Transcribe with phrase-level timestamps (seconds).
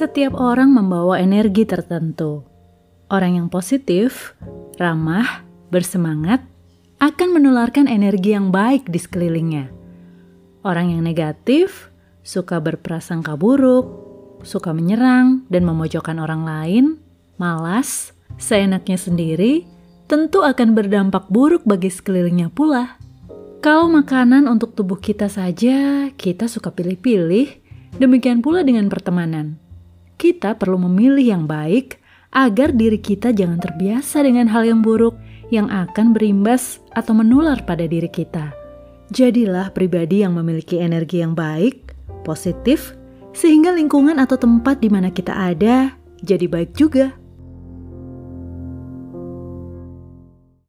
[0.00, 2.40] Setiap orang membawa energi tertentu.
[3.12, 4.32] Orang yang positif,
[4.80, 6.40] ramah, bersemangat,
[7.04, 9.68] akan menularkan energi yang baik di sekelilingnya.
[10.64, 11.92] Orang yang negatif,
[12.24, 13.92] suka berprasangka buruk,
[14.40, 16.84] suka menyerang dan memojokkan orang lain,
[17.36, 19.68] malas, seenaknya sendiri,
[20.08, 22.96] tentu akan berdampak buruk bagi sekelilingnya pula.
[23.60, 27.52] Kalau makanan untuk tubuh kita saja, kita suka pilih-pilih,
[28.00, 29.60] demikian pula dengan pertemanan.
[30.20, 31.96] Kita perlu memilih yang baik
[32.36, 35.16] agar diri kita jangan terbiasa dengan hal yang buruk
[35.48, 38.52] yang akan berimbas atau menular pada diri kita.
[39.16, 42.92] Jadilah pribadi yang memiliki energi yang baik, positif,
[43.32, 47.16] sehingga lingkungan atau tempat di mana kita ada jadi baik juga.